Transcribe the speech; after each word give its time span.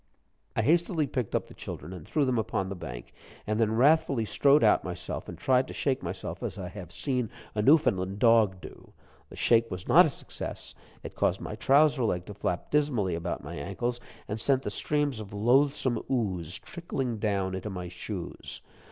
I 0.55 0.63
hastily 0.63 1.05
picked 1.05 1.35
up 1.35 1.45
the 1.45 1.53
children, 1.53 1.93
and 1.93 2.07
threw 2.07 2.25
them 2.25 2.39
upon 2.39 2.69
the 2.69 2.75
bank, 2.75 3.13
and 3.45 3.59
then 3.59 3.73
wrathfully 3.75 4.25
strode 4.25 4.63
out 4.63 4.83
myself, 4.83 5.29
and 5.29 5.37
tried 5.37 5.67
to 5.67 5.75
shake 5.75 6.01
myself 6.01 6.41
as 6.41 6.57
I 6.57 6.69
have 6.69 6.91
seen 6.91 7.29
a 7.53 7.61
Newfoundland 7.61 8.17
dog 8.17 8.61
do. 8.61 8.93
The 9.29 9.35
shake 9.35 9.69
was 9.69 9.87
not 9.87 10.07
a 10.07 10.09
success 10.09 10.73
it 11.03 11.13
caused 11.13 11.39
my 11.39 11.53
trouser 11.53 12.03
leg 12.03 12.25
to 12.25 12.33
flap 12.33 12.71
dismally 12.71 13.13
about 13.13 13.43
my 13.43 13.53
ankles, 13.57 13.99
and 14.27 14.39
sent 14.39 14.63
the 14.63 14.71
streams 14.71 15.19
of 15.19 15.33
loathsome 15.33 16.01
ooze 16.09 16.57
trickling 16.57 17.19
down 17.19 17.53
into 17.53 17.69
my 17.69 17.87
shoes. 17.87 18.63